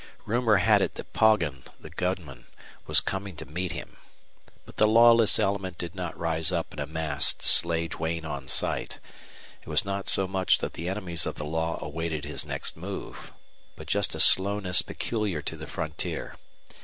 Rumor 0.25 0.55
had 0.57 0.81
it 0.81 0.95
that 0.95 1.13
Poggin, 1.13 1.61
the 1.79 1.91
gunman, 1.91 2.47
was 2.87 3.01
coming 3.01 3.35
to 3.35 3.45
meet 3.45 3.71
him. 3.71 3.97
But 4.65 4.77
the 4.77 4.87
lawless 4.87 5.37
element 5.37 5.77
did 5.77 5.93
not 5.93 6.17
rise 6.17 6.51
up 6.51 6.73
in 6.73 6.79
a 6.79 6.87
mass 6.87 7.33
to 7.33 7.47
slay 7.47 7.87
Duane 7.87 8.25
on 8.25 8.47
sight. 8.47 8.97
It 9.61 9.67
was 9.67 9.85
not 9.85 10.09
so 10.09 10.27
much 10.27 10.57
that 10.57 10.73
the 10.73 10.89
enemies 10.89 11.27
of 11.27 11.35
the 11.35 11.45
law 11.45 11.77
awaited 11.83 12.25
his 12.25 12.47
next 12.47 12.75
move, 12.75 13.31
but 13.75 13.85
just 13.85 14.15
a 14.15 14.19
slowness 14.19 14.81
peculiar 14.81 15.43
to 15.43 15.55
the 15.55 15.67
frontier. 15.67 16.35